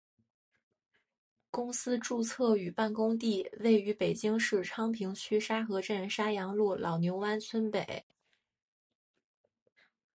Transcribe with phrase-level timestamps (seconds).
[1.51, 8.03] 公司注册与办公地位于北京市昌平区沙河镇沙阳路老牛湾村北。